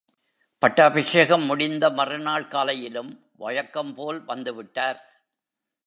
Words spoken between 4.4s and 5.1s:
விட்டார்.